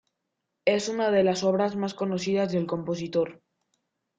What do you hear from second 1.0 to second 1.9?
de las obras